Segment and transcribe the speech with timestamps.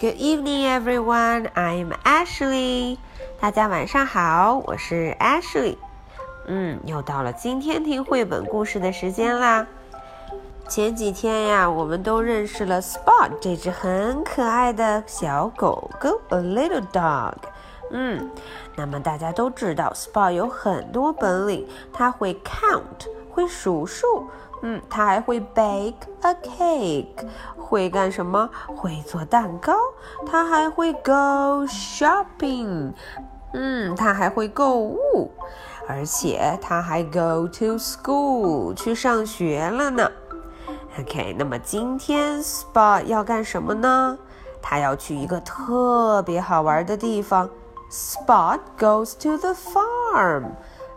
[0.00, 1.50] Good evening, everyone.
[1.54, 2.96] I'm Ashley.
[3.38, 5.76] 大家晚上好，我是 Ashley。
[6.46, 9.66] 嗯，又到了今天听绘本故事的时间啦。
[10.70, 17.34] 前几天呀，我们都认识了 Spot 这只很可爱的小狗狗，a little dog。
[17.90, 18.30] 嗯，
[18.76, 24.26] 那么大家都知道，Spot 有很多本领，它会 count，会数数。
[24.62, 28.48] 嗯，他还会 bake a cake，会干什么？
[28.76, 29.72] 会做蛋糕。
[30.26, 32.92] 他还会 go shopping，
[33.54, 35.30] 嗯，他还会购物，
[35.88, 40.10] 而且他还 go to school 去上学了呢。
[40.98, 44.18] OK，那么今天 Spot 要干什么呢？
[44.60, 47.48] 他要去一个特别好玩的地方。
[47.90, 50.50] Spot goes to the farm。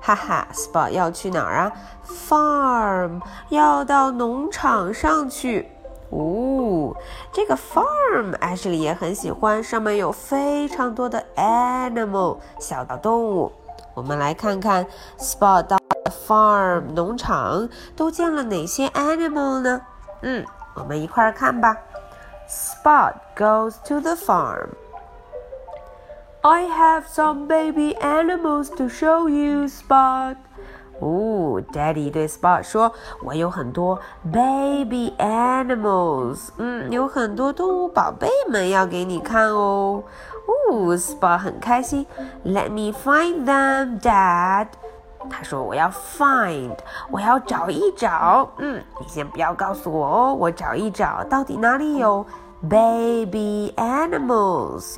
[0.06, 1.72] 哈哈，Spot 要去哪儿啊
[2.06, 5.72] ？Farm 要到农场上去。
[6.10, 6.94] 哦，
[7.32, 13.54] 这个 farm Ashley 也很喜欢，上面有非常多的 animal 小的动物。
[13.94, 14.86] 我们来看看
[15.18, 15.78] Spot 到
[16.28, 19.82] farm 农场都见了哪些 animal 呢？
[20.22, 21.78] 嗯，我们一块儿看吧。
[22.50, 24.68] Spot goes to the farm.
[26.43, 30.37] I have some baby animals to show you, Spot.
[31.01, 34.01] 哦，Daddy 对 Spot 说：“我有很多
[34.33, 40.03] baby animals，嗯，有很多动物宝贝们要给你看哦。”
[40.71, 42.07] 哦，Spot 很开心。
[42.45, 44.69] Let me find them, Dad。
[45.31, 46.77] 他说：“我要 find，
[47.11, 48.49] 我要找一找。
[48.59, 52.25] 嗯，你先不要告诉我哦，我找一找，到底哪里有
[52.69, 54.97] baby animals。”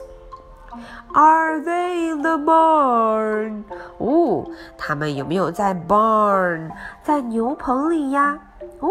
[1.13, 3.63] Are they in the barn？
[3.97, 4.45] 哦，
[4.77, 6.69] 他们有没有在 barn，
[7.03, 8.37] 在牛棚里呀？
[8.79, 8.89] 哦，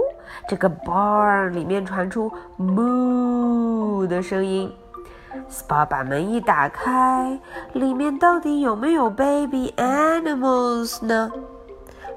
[0.48, 4.72] 这个 barn 里面传出 moo 的声音。
[5.50, 7.38] Spot 把门一打开，
[7.72, 11.30] 里面到底有没有 baby animals 呢？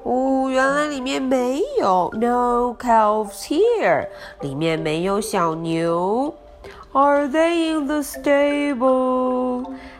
[0.04, 4.06] 哦，原来里面没有，no calves here，
[4.40, 6.32] 里面没有小牛。
[6.92, 9.37] Are they in the stable？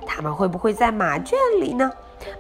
[0.07, 1.91] 他们会不会在马圈里呢？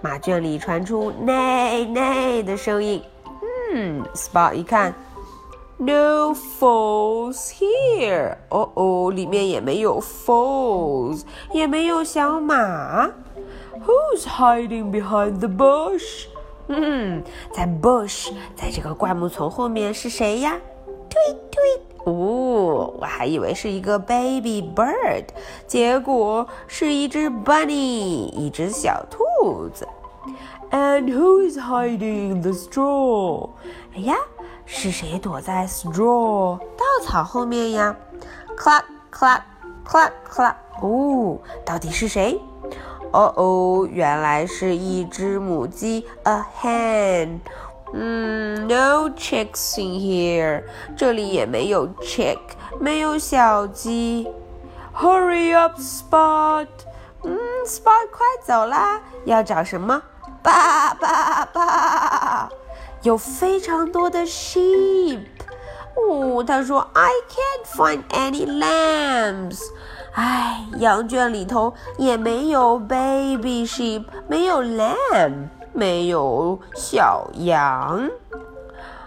[0.00, 3.02] 马圈里传出内内的声音。
[3.72, 4.94] 嗯，Spot 一看
[5.76, 8.36] ，No foals here。
[8.48, 11.22] 哦哦，里面也没有 foals，
[11.52, 13.06] 也没有小马。
[13.86, 16.26] Who's hiding behind the bush？
[16.66, 17.22] 嗯，
[17.52, 20.58] 在 bush，在这个灌木丛后面是谁呀？
[21.08, 21.62] 推推。
[22.05, 25.25] 哦，我还以为是一个 baby bird，
[25.65, 29.87] 结果是一只 bunny，一只小兔子。
[30.71, 33.49] And who is hiding in the straw？
[33.95, 34.15] 哎呀，
[34.65, 37.95] 是谁躲在 straw 稻草后面呀？
[38.57, 39.41] Clap clap
[39.85, 40.55] clap clap。
[40.81, 42.39] 哦，到底是谁？
[43.11, 47.39] 哦哦，原来是一只母鸡，a hen。
[47.92, 50.62] 嗯，no chicks in here，
[50.96, 52.38] 这里也没有 chick，
[52.78, 54.28] 没有小鸡。
[54.94, 56.66] Hurry up, Spot！
[57.24, 59.00] 嗯，Spot 快走啦！
[59.24, 60.02] 要找什么？
[60.42, 62.48] 爸爸爸！
[63.02, 65.20] 有非常多的 sheep。
[65.94, 69.60] 哦，他说 I can't find any lambs。
[70.14, 75.48] 哎，羊圈里头也没有 baby sheep，没有 lamb。
[75.72, 78.08] 没有小羊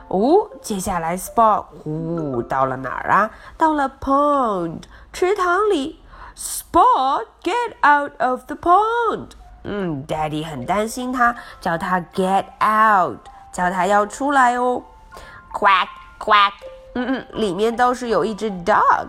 [0.08, 0.50] 哦。
[0.62, 3.32] 接下来，Spot 呼到了哪儿啊？
[3.58, 6.00] 到了 pond 池塘里。
[6.34, 9.32] Spot get out of the pond。
[9.64, 13.20] 嗯，Daddy 很担心他，叫他 get out，
[13.52, 14.82] 叫他要出来哦。
[15.54, 16.54] Quack quack。
[16.96, 19.08] 嗯嗯，里面倒是有一只 dog。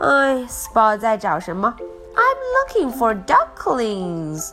[0.00, 1.74] 哎，Spot 在找什么
[2.14, 4.52] ？I'm looking for ducklings。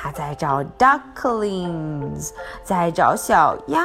[0.00, 2.30] 他在找 ducklings，
[2.62, 3.84] 在找小鸭，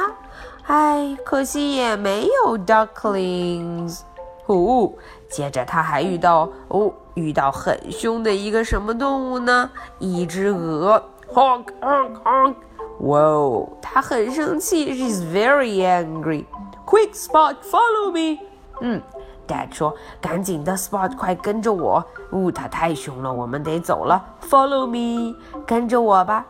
[0.66, 4.02] 哎，可惜也没有 ducklings。
[4.46, 4.92] 哦，
[5.28, 9.68] 接着他还遇到哦，遇到很凶的一个什么动物呢？
[9.98, 11.02] 一只鹅
[11.32, 12.54] ，honk honk honk。
[13.00, 16.44] 哇哦，它很生气，she's very angry。
[16.86, 18.38] Quick spot, follow me。
[18.80, 19.02] 嗯。
[19.46, 22.04] Dad 说：“赶紧的，Spot，快跟着我！
[22.32, 24.24] 呜，它太凶了，我们得走了。
[24.48, 25.36] Follow me，
[25.66, 26.46] 跟着我吧。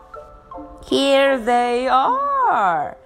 [0.84, 2.96] Here they are。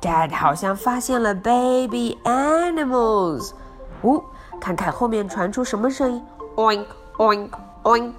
[0.00, 3.52] Dad 好像发现了 baby animals。
[4.02, 4.22] 呜，
[4.60, 6.24] 看看后面传出什么声音
[6.56, 6.86] ？Oink
[7.18, 7.50] oink
[7.82, 8.12] oink。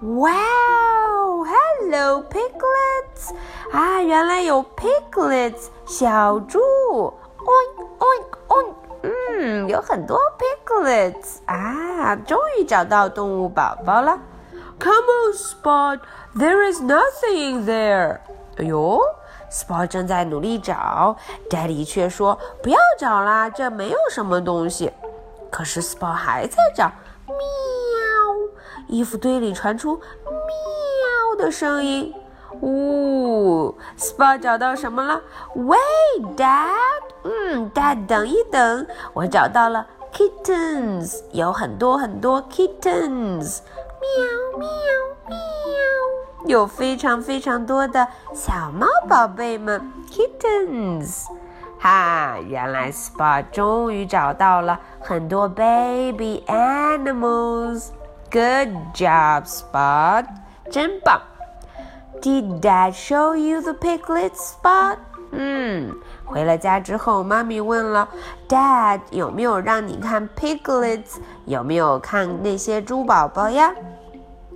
[0.00, 1.44] Wow，hello
[2.30, 3.32] piglets。
[3.72, 6.58] 啊，原来有 piglets 小猪。
[7.38, 8.74] Oink oink oink。
[9.02, 14.18] 嗯，有很多 pig。” Let's 啊，终于找到动物宝宝了。
[14.80, 15.98] Come on, Spot.
[16.36, 18.20] There is nothing in there.
[18.56, 19.00] 哎呦
[19.50, 21.16] ，Spot 正在努力找
[21.50, 24.92] ，Daddy 却说不要找啦，这没有什么东西。
[25.50, 26.90] 可是 Spot 还在找，
[27.26, 27.36] 喵！
[28.86, 32.14] 衣服堆里传出喵的声音。
[32.62, 35.20] 呜，Spot 找到什么了
[35.54, 37.02] ？Wait, Dad！
[37.24, 43.59] 嗯，Dad，等一等，我找到了 kittens，有很多很多 kittens。
[43.99, 44.09] 喵
[44.59, 44.67] 喵
[45.29, 45.37] 喵！
[46.45, 51.27] 有非常非常多的小猫宝贝们，kittens。
[51.79, 60.25] 哈，原来 Spot 终于找到了很多 baby animals。Good job, Spot！
[60.71, 61.21] 真棒。
[62.21, 64.97] Did Dad show you the piglets, Spot？
[65.31, 65.93] 嗯，
[66.28, 68.08] 回了家之后，妈咪问了
[68.48, 71.16] Dad 有没有让你看 piglets，
[71.46, 73.72] 有没有看那些猪宝宝呀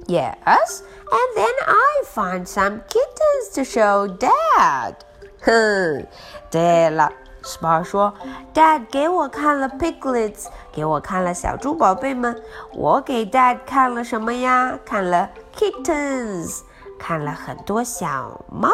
[0.07, 4.95] ？Yes, and then I find some kittens to show Dad.
[5.41, 6.07] 哼，
[6.51, 7.11] 对了
[7.43, 8.13] ，Spot 说
[8.53, 12.41] ，Dad 给我看了 piglets，给我看了小猪宝贝们。
[12.75, 14.79] 我给 Dad 看了什么呀？
[14.85, 16.61] 看了 kittens，
[16.99, 18.69] 看了很多小猫。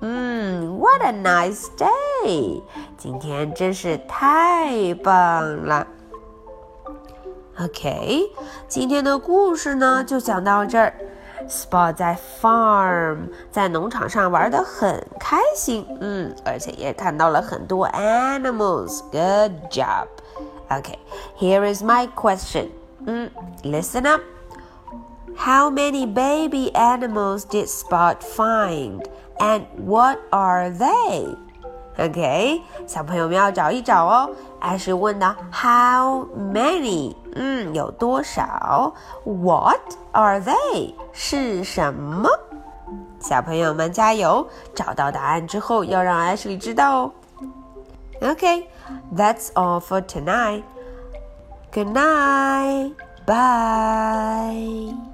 [0.00, 2.62] 嗯，What a nice day！
[2.98, 5.86] 今天真是太棒了。
[7.60, 8.22] OK，
[8.68, 10.92] 今天的故事呢就讲到这儿。
[11.48, 22.68] Spot 在 farm 在农场上玩的很开心，嗯，而且也看到了很多 animals。Good job。OK，here is my question。
[23.06, 23.30] 嗯，
[23.62, 29.04] listen up。How many baby animals did Spot find,
[29.38, 31.36] and what are they?
[31.96, 34.30] OK，小朋友们要找一找哦。
[34.58, 37.14] 艾是问的 How many？
[37.36, 38.92] 嗯，有多少？
[39.24, 39.80] What
[40.12, 40.94] are they？
[41.12, 42.28] 是什么？
[43.20, 44.46] 小朋友们加油！
[44.74, 47.12] 找到答案之后要让艾什莉知道哦。
[48.22, 50.62] OK，that's all for tonight.
[51.72, 52.92] Good night.
[53.26, 55.07] Bye.